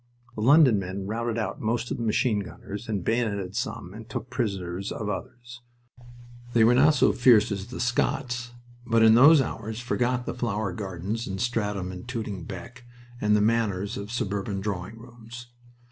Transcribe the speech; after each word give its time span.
The 0.33 0.41
London 0.41 0.79
men 0.79 1.05
routed 1.05 1.37
out 1.37 1.61
most 1.61 1.91
of 1.91 1.97
the 1.97 2.03
machine 2.03 2.39
gunners 2.39 2.89
and 2.89 3.03
bayoneted 3.03 3.55
some 3.55 3.93
and 3.93 4.09
took 4.09 4.31
prisoners 4.31 4.91
of 4.91 5.09
others. 5.09 5.61
They 6.53 6.63
were 6.63 6.73
not 6.73 6.95
so 6.95 7.13
fierce 7.13 7.51
as 7.51 7.67
the 7.67 7.79
Scots, 7.79 8.49
but 8.83 9.03
in 9.03 9.13
those 9.13 9.41
hours 9.41 9.79
forgot 9.79 10.25
the 10.25 10.33
flower 10.33 10.73
gardens 10.73 11.27
in 11.27 11.37
Streatham 11.37 11.91
and 11.91 12.07
Tooting 12.07 12.45
Bec 12.45 12.83
and 13.21 13.35
the 13.35 13.41
manners 13.41 13.95
of 13.95 14.11
suburban 14.11 14.59
drawing 14.59 14.97
rooms.. 14.97 15.51